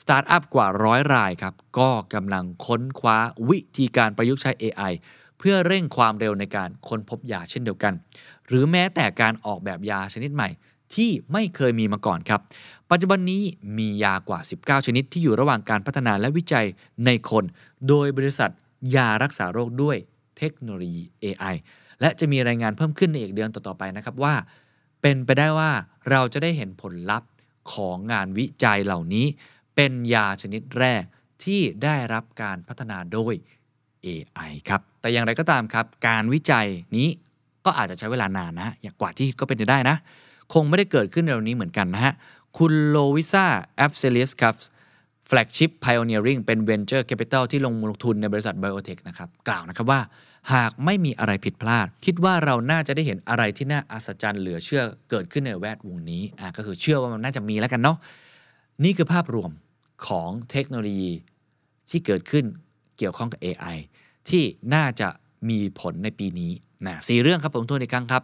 [0.00, 4.92] สตาร์ทอัพกว่าร้อยรายครับ ก็กำลังค้นคว้าวิธีการประยุกต์ใช้ AI
[5.38, 7.94] เพื่อเร่งความเร็วในการค้นพบยาเช่นเดียวกัน
[8.48, 10.48] หรือแม้แต่การออกแบบยาชนิดใหม่
[10.94, 12.40] ที่ไม่เคยมีมาก่อนครับ
[12.90, 13.42] ปัจจุบันนี้
[13.78, 16.66] มียากว่า 19 ชนิดที่อยู่ระหว่างการพัฒนาและวิจัย
[17.06, 17.44] ในคน
[17.88, 18.50] โดยบริษัท
[18.94, 19.96] ยารักษาโรคด้วย
[20.38, 21.54] เทคโนโลยี AI
[22.00, 24.34] และจะมีรายงานเพิ่มขึ้นในอีกเดือนต่อๆไปนะครับว่า
[25.02, 25.70] เป็นไปได้ว่า
[26.10, 27.30] เราจะได้เห็นผลลัพธ์
[27.72, 29.26] ของงานวิจัยเหล่านี้
[29.74, 31.02] เป็นยาชนิดแรก
[31.44, 33.34] ที่ได้รับการพัฒนาโดย
[34.06, 37.08] AI ครับ แต่อย่างไรก็ตามครับ การวิจัยนี้
[37.64, 39.96] ก็อาจจะใช้เวลานานนะ อย่างกว่าที่ก็เป็นไปได้นะ
[40.52, 42.14] คงไม่ได้เกิดขึ้นเร็วนี้เหมือนกันนะฮะ
[42.58, 44.54] คุณ Lovisa Afzelius ครับ
[45.28, 50.00] Flagship Pioneering เป็น Venture Capital ที่ลงทุนในบริษัท Biotech นะครับ กล่าวนะครับว่า
[50.54, 57.96] หากไม่มีอะไรผิดพลาด คิดว่าเราน่าจะได้เห็นอะไรที่น่าอัศจรรย์เหลือเชื่อเกิดขึ้นในแวดวงนี้อะก็คือเชื่อว่ามันน่าจะมีแล้วกันเนาะ
[58.84, 59.50] นี่คือภาพรวม
[60.06, 61.12] ของเทคโนโลยี
[61.90, 62.44] ที่เกิดขึ้น
[62.98, 63.76] เกี่ยวข้องกับ AI
[64.30, 65.08] ที่น่าจะ
[65.50, 66.52] มีผลในปีนี้
[66.86, 68.22] นะสี่เรื่องครับผมทวนอีกครั้งครับ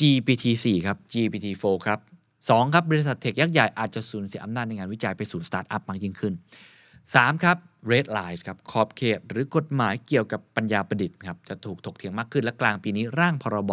[0.00, 1.98] GPT 4ครับ GPT 4ครับ
[2.36, 6.34] 2ครับ บริษัทเทคยักษ์ใหญ่อาจจะสูญเสียอำนาจในงานวิจัยไปสู่สตาร์ทอัพมากยิ่งขึ้น
[6.88, 7.56] 3 ครับ
[7.90, 13.72] Red Lines ครับขอบเขต หรือกฎหมายเกี่ยวกับปัญญาประดิษฐ์ครับจะถูกถกเถียงมากขึ้นและกลางปีนี้ร่างพรบ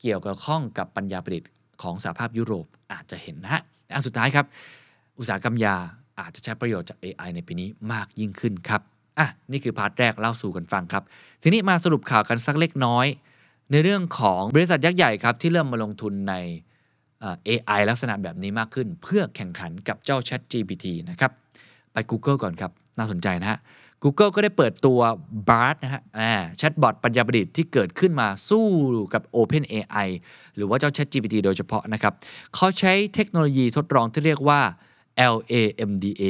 [0.00, 1.50] เกี่ยวกับข้องกับปัญญาประดิษฐ์
[1.82, 4.46] ของสหภาพยุโรปอาจจะเห็นนะฮะและอันสุดท้ายครับ
[5.18, 5.76] อุตสาหกรรมยา
[6.20, 8.82] อาจจะใช้ประโยชน์จาก AI ในปีนี้มากยิ่งขึ้นครับ
[9.18, 11.02] อะนี่คือพาร์ทแรกเล่าสู่กันฟังครับ
[11.42, 13.06] ทีนี้มาสรุปข่าวกันสักเล็กน้อย
[13.70, 16.34] ในเรื่องของบริษัทยักษ์ใหญ่ครับที่เริ่มมาลงทุนใน
[17.20, 21.30] เอ่อ AI ลักษณะแบบนี้มากขึ้น เพื่อแข่งขันกับเจ้า Chat GPT นะครับ
[21.92, 23.58] ไป Google ก่อนครับ น่าสนใจนะฮะ
[24.02, 24.98] Google ก็ได้เปิดตัว
[25.48, 28.66] Bard นะฮะอ่าแชทบอทปัญญาประดิษฐ์ที่เกิดขึ้นมาสู้
[29.14, 30.08] กับ OpenAI
[30.56, 32.12] หรือว่าเจ้า Chat GPT โดยเฉพาะนะครับ
[32.54, 34.60] เขาใช้เทคโนโลยีทดลองที่เรียกว่า
[35.34, 36.22] LAMDA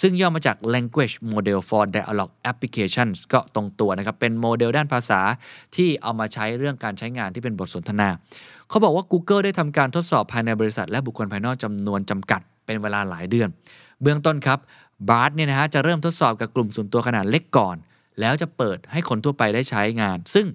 [0.00, 5.20] ซึ่งย่อมาจาก Language Model for Dialogue Applications ก็ตรงตัวนะครับ เป็นโมเดลด้านภาษา
[5.76, 8.08] ที่เอามาใช้เรื่องการใช้งานที่เป็นบทสนทนา
[8.68, 13.48] เขาบอกว่า Google ได้ทำการทดสอบภายในบริษัท และบุคคลภายนอกจำนวนจำกัดเป็นเวลาหลายเดือน
[14.02, 14.58] เบื้องต้นครับ
[15.08, 17.76] Bard เนี่ยนะฮะจะเริ่มทดสอบกับกลุ่มส่วนตัวขนาดเล็กก่อน
[18.20, 20.46] แล้วจะเปิดให้คนทั่วไปได้ใช้งาน ซึ่ง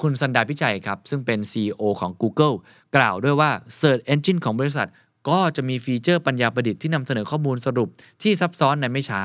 [0.00, 2.54] คุณ Sundar Pichai ครับ ซึ่งเป็น CEO ของ Google
[2.96, 4.88] กล่าวด้วยว่า Search Engine ของบริษัท
[5.28, 7.88] ก็จะมีฟีเจอร์ปัญญาประดิษฐ์ที่นำเสนอข้อมูลสรุป
[8.22, 9.20] ที่ซับซ้อนในไม่ช้า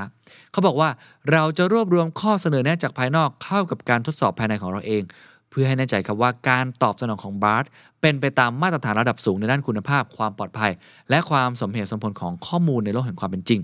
[0.52, 0.90] เขาบอกว่า
[1.32, 5.04] เราจะรวบรวมข้อเสนอแนะจากภายนอกเข้ากับการทดสอบภายในของเราเอง
[5.50, 7.66] เพื่อให้แน่ใจครับว่าการตอบสนองของ Bard
[8.02, 10.72] เป็นไปตามมาตรฐานระดับสูงในด้านคุณภาพ ความปลอดภัย
[11.10, 13.60] และความสมเหตุสมผลของข้อมูลในโลกแห่งความเป็นจริง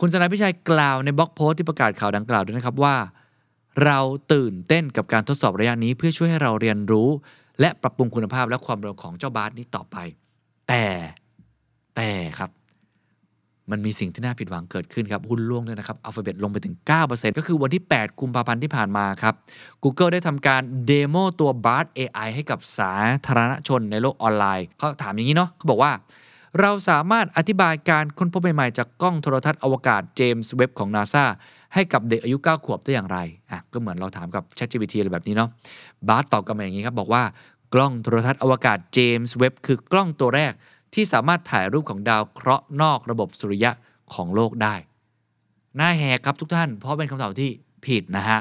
[0.00, 2.96] คุณสนายพิชัยกล่าวในบล็อกโพสต์ที่ประกาศข่าวดังกล่าวด้วยนะครับว่า
[3.84, 3.98] เรา
[4.32, 7.08] ตื่นเต้นกับการทดสอบระยะนี้ เพื่อช่วยให้เราเรียนรู้
[7.60, 9.96] และปรับปรุงคุณภาพและความเร็วของเจ้าบาสนี้ต่อไป
[10.68, 10.84] แต่
[11.96, 12.50] แต่ครับ
[13.70, 16.74] มันมีสิ่งที่น่าผิดหวังเกิดขึ้นครับ หุ้นล่วงด้วยนะครับอัลฟาเบตลงไปถึง
[17.06, 19.34] 9%ก็คือวันที่ 8 กุมภาพันธ์ที่ผ่านมาครับ
[19.82, 22.92] Google ได้ทำการเดโมตัว BART AI ให้กับสา
[23.26, 25.92] ธารณชนในโลกออนไลน์ เขาถามอย่างนี้เนาะเขาบอกว่า
[26.60, 31.24] เราสามารถอธิบายการค้นพบใหม่ๆ จากกล้องโทรทัศน์อวกาศเจมส์เว็บของ NASA
[31.74, 33.18] ให้กับเด็กอายุ 9 ขวบได้อย่างไร
[33.50, 35.50] อะ ก็เหมือนเราถามกับ ChatGPT อะไรแบบนี้เนาะ
[36.08, 37.22] บาร์ตอบกลับมาอย่างนี้ครับ บอกว่า
[37.74, 40.52] กล้องโทรทัศน์อวกาศเจมส์เว็บคือกล้องตัวแรก
[40.94, 43.70] ที่สามารถถ่ายรูปของดาวเคราะห์นอกระบบสุริยะ
[44.14, 44.74] ของโลกได้
[45.78, 47.50] น่าแหกครับทุกท่าน เพราะเป็นคำตอบที่
[47.86, 48.40] ผิดนะฮะ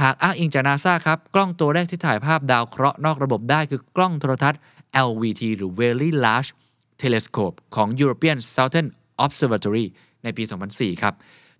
[0.00, 4.60] หากอ้างอิงจากนาซาครับ กล้องตัวแรกที่ถ่ายภาพดาวเคราะห์นอกระบบได้คือกล้องโทรทัศน์
[5.08, 6.50] LVT หรือ Very Large
[7.02, 8.88] Telescope ของ European Southern
[9.24, 9.86] Observatory
[10.22, 11.14] ในปี 2004 ครับ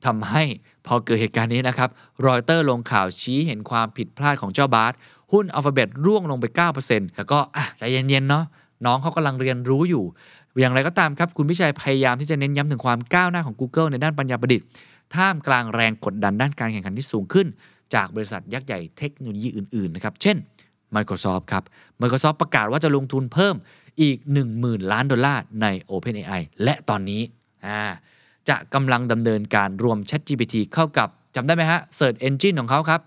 [0.06, 0.42] ทำให้
[0.86, 1.90] พอเกิดเหตุการณ์นี้นะครับ
[2.26, 4.92] รอยเตอร์ลงข่าวชี้เห็นความผิดพลาดของเจ้าบาส
[5.32, 6.44] หุ้นอัลฟาเบตร่วงลงไป
[6.80, 8.44] 9%แต่ก็อะใจเย็นๆเนาะ
[8.84, 10.04] น้องเขากำลังเรียนรู้อยู่
[10.60, 14.66] อย่างไรก็ตามครับ คุณพิชัยพยายามที่จะเน้นย้ำถึงความก้าวหน้าของ Google ในด้านปัญญาประดิษฐ์
[15.14, 17.46] ท่ามกลางแรงกดดันด้านการแข่งขันที่สูงขึ้น
[17.94, 20.36] จากบริษัทยักษ์ใหญ่เทคโนโลยีอื่น ๆ นะครับ เช่น
[20.96, 21.64] Microsoft ครับ
[22.00, 23.54] Microsoft ประกาศว่าจะลงทุนเพิ่ม
[24.00, 24.16] อีก
[24.54, 27.22] 10,000 ล้านดอลลาร์ใน OpenAI และตอนนี้
[28.48, 33.00] จะกำลังดำเนินการรวม ChatGPT เข้ากับจำได้ไหมฮะ Search Engine ของเขาครับ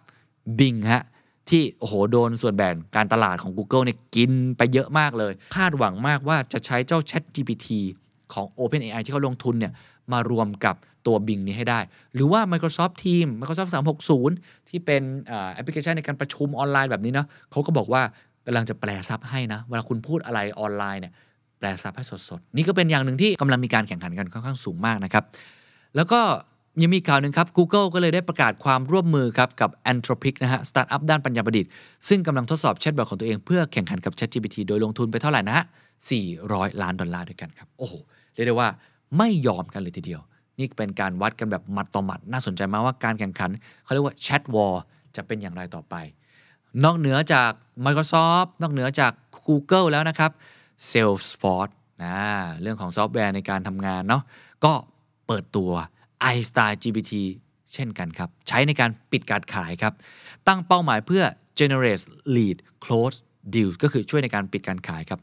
[0.59, 1.03] Bing ฮะ
[1.49, 7.67] ที่โอ้โหโดนส่วนแบ่งการตลาดของ Google เนี่ยกินไปเยอะมากเลย คาดหวังมากว่าจะใช้เจ้า ChatGPT
[8.33, 9.73] ของ OpenAI ที่เขาลงทุนเนี่ย
[10.11, 10.75] มารวมกับ
[11.07, 11.79] ตัว Bing นี้ให้ได้
[12.13, 13.71] หรือว่า Microsoft Teams Microsoft
[14.15, 15.01] 360 ที่เป็น
[15.53, 18.01] แอปพลิเคชันในการประชุมออนไลน์แบบนี้เนาะเขาก็บอกว่า
[18.45, 21.13] กำลังจะแปลซับให้นะ เวลาคุณพูดอะไรออนไลน์เนี่ย
[21.59, 25.23] แปลซับให้สดๆ นี่ก็เป็นอย่างหนึ่งที่กำลังมีการแข่งขันกันค่อนข้างสูงมากนะครับ
[25.95, 26.21] แล้วก็
[26.81, 31.71] ยังมีข่าวหนึ่งครับ Google ก็เลยได้ประกาศความร่วมมือครับกับ Anthropic นะฮะ สตาร์ทอัพด้านปัญญาประดิษฐ์
[32.07, 35.65] ซึ่งกำลังทดสอบแชทบอทของตัวเองเพื่อแข่งขันกับ ChatGPT โดยลงทุนไปเท่าไหร่นะฮะ
[36.23, 37.93] 400 ล้านดอลลาร์ด้วยกันครับ โอ้โห
[38.33, 38.69] เรียกได้ว่า
[39.17, 40.21] ไม่ยอมกันเลยทีเดียว
[40.59, 43.49] นี่เป็นการวัดกันแบบหมัดต่อหมัด น่าสนใจมากว่าการแข่งขัน
[43.83, 44.73] เขาเรียกว่า Chat War
[45.15, 45.95] จะเป็นอย่างไรต่อไป
[46.83, 47.51] นอกเหนือจาก
[47.85, 49.11] Microsoft นอกเหนือจาก
[49.45, 50.31] Google แล้วนะครับ
[50.89, 52.15] Salesforce นะ
[52.61, 54.23] เรื่องของซอฟต์แวร์ในการทำงานเนาะ
[54.65, 54.73] ก็
[55.27, 55.71] เปิดตัว
[56.35, 57.13] iStyle GPT
[57.73, 59.93] เช่นกันครับ ใช้ในการปิดการขายครับ
[60.47, 61.23] ตั้งเป้าหมายเพื่อ
[61.59, 62.03] generate
[62.35, 63.17] lead close
[63.53, 65.19] deals ก็คือช่วยในการปิดการขายครับ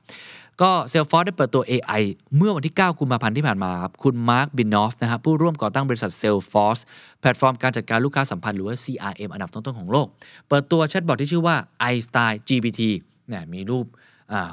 [0.62, 2.02] ก็ Salesforce ได้เปิดตัว AI
[2.36, 6.82] เมื่อวันที่ 9 กุมภาพันธ์ที่ผ่านมาครับ คุณ Marc Benioff นะครับผู้ร่วมก่อตั้งบริษัท Salesforce
[7.20, 10.06] แพลตฟอร์มการจัดการลูกค้าสัมพันธ์หรือว่า CRM อันดับต้นๆของโลก
[10.48, 11.56] เปิดตัวแชทบอทที่ชื่อว่า
[11.92, 12.80] Einstein GPT
[13.28, 13.86] เนี่ยมีรูป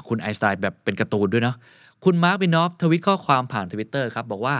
[0.08, 1.56] คุณ iStyle แบบเป็นการ์ตูนด้วยเนาะ
[2.04, 4.56] คุณ Marc Benioff ทวิตข้อความผ่าน Twitter ครับบอกว่า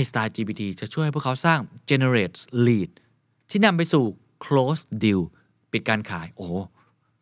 [0.00, 2.90] iStyle GPT จะช่วยให้พวกเขาสร้าง generate lead
[3.50, 4.04] ที่นำไปสู่
[4.44, 5.20] close deal
[5.72, 6.48] ปิดการขาย โอ้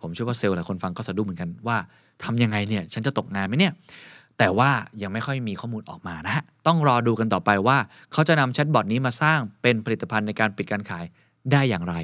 [0.01, 1.77] ผมเชื่อว่าเซลล์หลายคนฟังก็สะดุ้งเหมือนกันว่า
[2.25, 3.73] ทำยังไงเนี่ย ฉันจะตกงานไหมเนี่ย
[4.39, 4.71] แต่ว่า
[5.03, 7.79] ยังไม่ค่อยมีข้อมูลออกมานะฮะต้องรอดูกันต่อไปว่า
[8.13, 11.05] เขาจะนำแชทบอทนี้มาสร้างเป็นผลิตภัณฑ์ในการปิดการขาย
[11.53, 11.95] ได้อย่างไร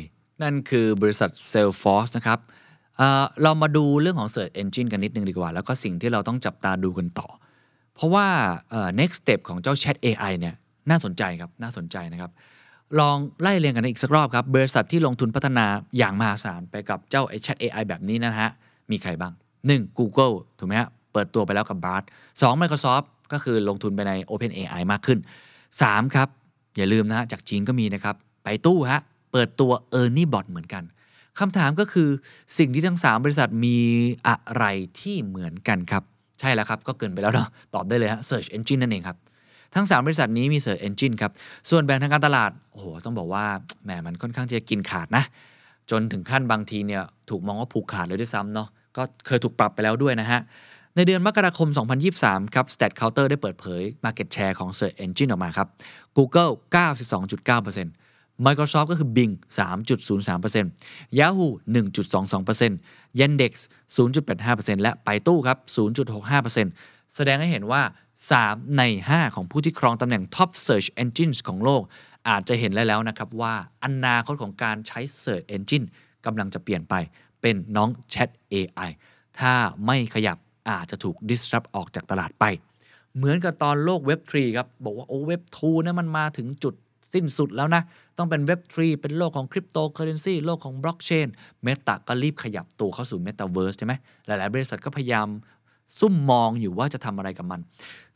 [0.43, 2.39] นั่นคือบริษัท Salesforce นะครับ
[2.97, 7.29] เเรามาดูเรื่องของ Search Engine กันนิดนึงดีกว่า แล้วก็สิ่งที่เราต้องจับตาดูกันต่อ
[7.95, 8.27] เพราะว่า
[9.01, 10.55] next step ของเจ้า Chat AI เนี่ย
[10.91, 12.31] น่าสนใจครับน่าสนใจนะครับ
[13.01, 15.67] ลองไล่เรียงกันอีกสักรอบครับ บริษัทที่ลงทุนพัฒนา
[15.99, 18.49] อย่างมหาศาลไปกับเจ้าไอ้ Chat AI แบบนี้นะฮะ
[18.91, 19.33] มีใครบ้าง
[19.65, 19.99] 1.
[19.99, 22.03] Google ถูกไหมฮะเปิดตัวไปแล้วกับ Bard
[22.33, 22.63] 2.
[22.63, 25.19] Microsoft ก็คือลงทุนไปใน Open AI มากขึ้น
[25.67, 26.15] 3.
[26.15, 26.29] ครับ
[26.77, 29.01] อย่าลืมนะฮะจากจีนก็มีนะครับ ไปตู้ฮะ
[29.33, 30.85] เปิดตัว e a r n i e Bot เหมือนกัน
[31.41, 32.09] คำถามก็คือ
[32.59, 33.79] สิ่งที่ทั้ง 3 บริษัทมี
[34.29, 34.65] อะไร
[35.01, 36.05] ที่เหมือนกันครับ
[36.41, 39.17] ใช่แล้วครับ ก็เกินไปแล้วเนาะตอบได้เลยฮะ Search Engine นั่นเองครับ
[39.75, 41.33] ทั้ง 3 บริษัทนี้มี Search Engine ครับ
[41.71, 43.45] ส่วนแบ่งทางการตลาด โอ้โห ต้องบอกว่า
[43.85, 45.25] แหมมันค่อนข้างที่จะกินขาดนะ
[45.91, 50.41] จนถึงขั้นบางทีเนี่ยถูกมองว่าผูกขาดเลยด้วยซ้ำเนาะก็เคยถูกปรับไปแล้วด้วยนะฮะ
[50.97, 51.69] ในเดือนมกราคม
[52.13, 55.69] 2023 ครับ StatCounter ได้เปิดเผย Market Share ของ Search Engine ออกมาครับ
[56.17, 58.04] Google 92.9%
[58.47, 63.53] Microsoft ก็คือ Bing 3.03% Yahoo 1.22% Yandex
[63.97, 65.59] 0.85%และไปตู้ครับ
[66.37, 67.83] 0.65%แสดงให้เห็นว่า
[68.31, 71.83] 3 ใน 5 ของผู้ที่ครองตำแหน่ง Top Search Engines ของโลก
[72.29, 75.87] อาจจะเห็นแล้วนะครับว่าอนาคตของการใช้ Search Engine
[76.27, 76.95] กำลังจะเปลี่ยนไป
[77.41, 78.91] เป็นน้อง Chat AI
[79.39, 79.55] ถ้า
[79.87, 80.37] ไม่ขยับ
[80.71, 82.45] อาจจะถูก disrupt ออกจากตลาดไป
[83.17, 86.75] เหมือนกับตอนโลกเว็บ3ครับ บอกว่าโอ้เว็บ2นะมันมาถึงจุด
[87.15, 87.83] สิ้นสุดแล้วนะ
[88.19, 91.29] ต้องเป็นเว็บ3เป็นโลกของคริปโตเคอเรนซีโลกของบล็อกเชน
[91.63, 93.95] Meta ก็รีบขยับตัวเข้าสู่เมตาเวิร์สใช่ไหม
[94.27, 95.29] หลาย ๆ บริษัทก็พยายาม
[95.99, 97.61] ซุ่มมองอยู่ว่าจะทำอะไรกับมัน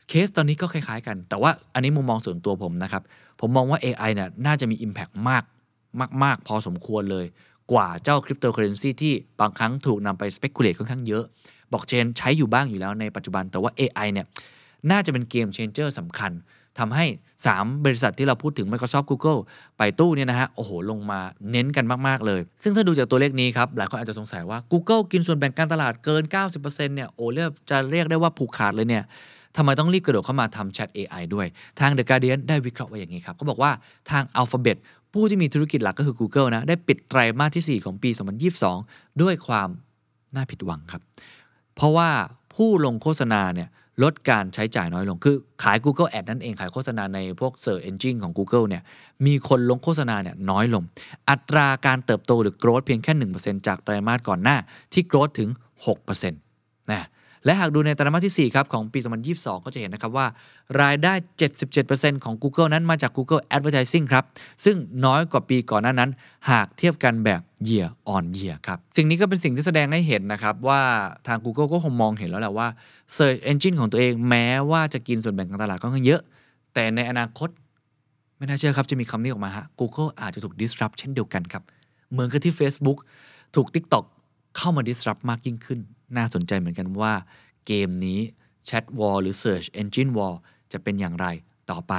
[0.07, 3.03] เคสตอนนี้ก็คล้ายๆกัน แต่ว่าอันนี้มุมมองส่วนตัวผมนะครับ
[3.39, 5.43] ผมมองว่า AI เนี่ยน่าจะมี Impact มาก
[6.23, 7.25] มาก ๆ พอสมควรเลย
[7.71, 11.23] กว่าเจ้าคริปโตเคอเรนซีที่บางครั้งถูกนำไป speculate ค่อนข้างเยอะ
[11.71, 14.25] บล็อกเชนใช้อยู่บ้างอยู่แล้วในปัจจุบันแต่ว่า AI เนี่ย
[14.91, 16.31] น่าจะเป็นเกม changer สำคัญ
[16.79, 17.05] ทำให้
[17.45, 19.39] 3 บริษัทที่เราพูดถึง Microsoft Google
[19.77, 21.19] ไปตู้เนี่ยนะฮะ โอ้โห ลงมา
[21.51, 29.03] เน้นกันมาก ๆ เลย ซึ่งถ้าดูจากตัวเลขนี้ครับ หลายคนอาจจะสงสัยว่า Google กินส่วนแบ่งการตลาดเกิน 90%เนี่ยโอ้เรียกจะเรียกได้ว่าผูกขาดเลยเนี่ย
[29.57, 31.47] ทำไมต้องรีบกระโดดเข้ามาทำ Chat AI ด้วย
[31.79, 33.71] ทาง The Guardian ได้วิเคราะห์ไว้อย่างนี้ครับเขาบอกว่า
[34.11, 34.77] ทาง Alphabet
[35.13, 38.09] ผู้ที่มีธุรกิจหลักก็คือ Google นะ ได้ปิดไตรมาสที่ 4 ของปี
[38.65, 39.69] 2022 ด้วยความ
[40.35, 41.01] น่าผิดหวังครับ
[41.75, 42.09] เพราะว่า
[42.55, 43.69] ผู้ลงโฆษณาเนี่ย
[44.03, 48.83] ลดการใช้จ่ายน้อยลง คือขาย Google Ad นั่นเอง ขายโฆษณาในพวก Search Engine ของ Google เนี่ย
[49.25, 50.83] มีคนลงโฆษณาเนี่ยน้อยลง
[51.29, 54.57] อัตราการเติบโตหรือ growth เพียงแค่ 1%จากไตรมาสก่อนหน้า
[54.93, 55.49] ที่ growth ถึง
[55.95, 57.07] 6%นะ
[57.45, 58.99] และหากดูในไตรมาสที่ 4 ครับ ของปี
[59.31, 60.25] 2022 ก็จะเห็นนะครับว่า
[60.81, 61.13] รายได้
[61.69, 64.23] 77%ของ Google นั้นมาจาก Google Advertising ครับ
[64.65, 64.75] ซึ่ง
[65.05, 66.09] น้อยกว่าปีก่อนหน้านั้น
[66.49, 70.81] หากเทียบกันแบบ year on year ครับ สิ่งนี้ก็เป็นสิ่งที่แสดงให้เห็นนะครับ ว่า
[71.27, 72.67] ทาง Google ก็คงมองเห็นแล้วแหละว่า
[73.15, 76.21] Search Engine ของตัวเองแม้ว่าจะกินส่วนแบ่งของตลาดก็ค่อนข้างเยอะ
[76.73, 77.49] แต่ในอนาคต
[78.37, 81.63] ไม่น่าเชื่อครับจะมีคำนี้ออกมาฮะ Google อาจจะถูก disrupt เช่นเดียวกันครับ
[82.11, 82.97] เหมือนกับที่ Facebook
[83.55, 84.05] ถูก TikTok
[84.57, 85.79] เข้ามา disrupt มากยิ่งขึ้น
[86.17, 87.13] น่าสนใจเหมือนกันว่า
[87.67, 88.19] เกมนี้
[88.69, 90.33] Chat War หรือ Search Engine War
[90.71, 91.27] จะเป็นอย่างไร
[91.71, 91.93] ต่อไป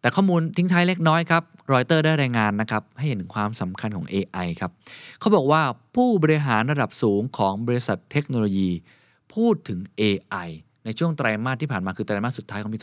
[0.00, 4.72] แต่ข้อมูลทิ้งท้ายเล็กน้อยครับรอยเตอร์ได้รายงานนะครับให้เห็นถึงความสำคัญของ AI ครับ
[5.18, 5.62] เขาบอกว่า
[5.94, 8.70] ผู้บริหารระดับสูงของบริษัทเทคโนโลยี
[9.34, 10.48] พูดถึง AI
[10.84, 12.78] ในช่วงไตรมาสที่ผ่านมาคือไตรมาสสุดท้ายของปี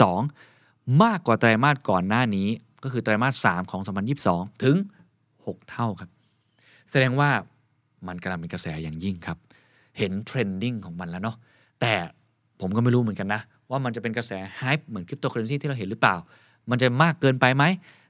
[0.00, 2.48] 2022 มากกว่าไตรมาสก่อนหน้านี้
[2.82, 3.80] ก็คือไตรมาส 3 ของ
[4.22, 4.76] 2022 ถึง
[5.24, 6.10] 6 เท่าครับ
[6.90, 7.30] แสดงว่า
[8.06, 9.38] มันกำลังเป็นกระแสอย่างยิ่งครับ
[9.98, 11.36] เห็น trending ของมันแล้วเนาะ
[11.80, 11.92] แต่
[12.60, 16.16] ผมก็ไม่รู้เหมือนกันนะ ว่ามันจะเป็นกระแส hype เหมือนคริปโตเคอเรนซีที่เราเห็นหรือเปล่า
[16.70, 17.64] มันจะมากเกินไปไหม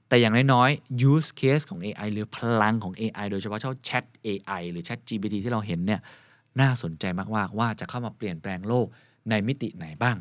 [0.09, 6.01] แต่อย่างน้อยๆ use case ของ AI หรือพลังของ AI โดยเฉพาะเจ้า Chat AI หรือ ChatGPT ที่เราเห็นเนี่ย
[6.61, 7.05] น่าสนใจ
[7.37, 8.87] มากๆว่าจะเข้ามาเปลี่ยนแปลงโลก
[9.31, 10.17] ในมิติไหนบ้าง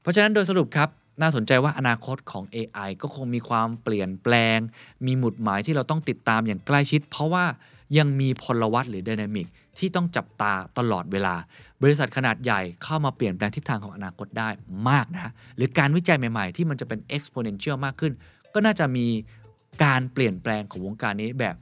[0.00, 0.88] เพราะฉะนั้นโดยสรุปครับ
[1.20, 4.58] น่าสนใจว่าอนาคตของ AI ก็คงมีความเปลี่ยนแปลง
[5.06, 7.44] มีหมุดหมายที่เราต้องติดตามอย่างใกล้ชิด เพราะว่า
[7.98, 9.46] ยังมีพลวัตหรือ Dynamic
[9.78, 11.34] ที่ต้องจับตาตลอดเวลา
[11.82, 14.48] บริษัทขนาดใหญ่เข้ามาเปลี่ยนแปลงทิศทางของอนาคตได้
[14.88, 18.12] มากนะ หรือการวิจัยใหม่ๆ ที่มันจะเป็น exponential มากขึ้น
[18.54, 19.06] ก็น่าจะมี
[19.84, 21.56] การเปลี่ยนแปลงของวงการนี้แบบ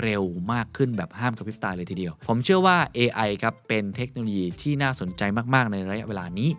[0.00, 5.22] เร็วมากขึ้นแบบห้ามกระพริบตาเลยทีเดียว ผมเชื่อว่า AI ครับเป็นเทคโนโลยีที่น่าสนใจ
[5.54, 6.50] มากๆ ในระยะเวลานี้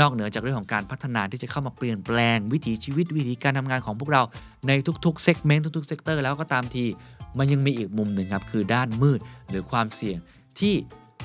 [0.00, 4.22] นอกเหนือจากเรื่องของการพัฒนาที่จะเข้ามาเปลี่ยนแปลง วิถีชีวิตวิธีการทำงานของพวกเรา
[4.68, 4.72] ใน
[5.04, 6.84] ทุกๆ segment ทุกๆ sector แล้วก็ตามที
[7.38, 10.18] มันยังมีอีกมุมหนึ่งครับ คือด้านมืดหรือความเสี่ยง
[10.60, 10.74] ที่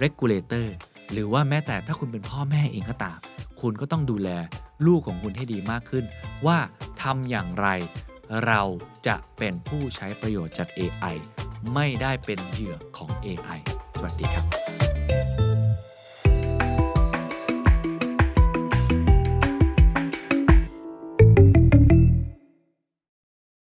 [0.04, 0.68] regulator
[1.12, 3.20] หรือว่าแม้แต่ถ้าคุณเป็นพ่อแม่เองก็ตาม
[3.62, 4.30] คุณก็ต้องดูแล
[4.86, 6.06] ลูกของคุณให้ดีมากขึ้น
[6.46, 6.58] ว่า
[7.02, 7.68] ทำอย่างไร
[8.46, 8.62] เรา
[9.08, 11.16] จะเป็นผู้ใช้ประโยชน์จาก AI
[11.74, 13.60] ไม่ได้เป็นเหยื่อของ AI
[13.96, 15.39] สวัสดีครับ